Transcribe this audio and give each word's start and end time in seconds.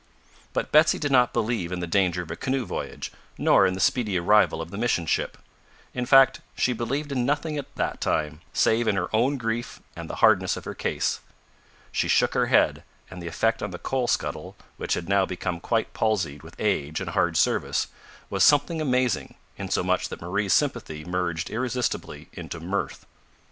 But 0.51 0.71
Betsy 0.71 0.97
did 0.97 1.11
not 1.11 1.31
believe 1.31 1.71
in 1.71 1.79
the 1.79 1.85
danger 1.85 2.23
of 2.23 2.31
a 2.31 2.35
canoe 2.35 2.65
voyage, 2.65 3.11
nor 3.37 3.67
in 3.67 3.75
the 3.75 3.79
speedy 3.79 4.17
arrival 4.17 4.59
of 4.59 4.71
the 4.71 4.77
mission 4.79 5.05
ship. 5.05 5.37
In 5.93 6.07
fact 6.07 6.41
she 6.57 6.73
believed 6.73 7.11
in 7.11 7.23
nothing 7.23 7.55
at 7.59 7.75
that 7.75 8.01
time, 8.01 8.41
save 8.51 8.87
in 8.87 8.95
her 8.95 9.15
own 9.15 9.37
grief 9.37 9.79
and 9.95 10.09
the 10.09 10.15
hardness 10.15 10.57
of 10.57 10.65
her 10.65 10.73
case. 10.73 11.19
She 11.91 12.07
shook 12.07 12.33
her 12.33 12.47
head, 12.47 12.83
and 13.11 13.21
the 13.21 13.27
effect 13.27 13.61
on 13.61 13.69
the 13.69 13.77
coal 13.77 14.07
scuttle, 14.07 14.55
which 14.77 14.95
had 14.95 15.07
now 15.07 15.27
become 15.27 15.59
quite 15.59 15.93
palsied 15.93 16.41
with 16.41 16.55
age 16.57 16.99
and 16.99 17.11
hard 17.11 17.37
service, 17.37 17.85
was 18.31 18.43
something 18.43 18.81
amazing, 18.81 19.35
insomuch 19.55 20.09
that 20.09 20.19
Marie's 20.19 20.51
sympathy 20.53 21.05
merged 21.05 21.51
irresistibly 21.51 22.27
into 22.33 22.59
mirth. 22.59 23.05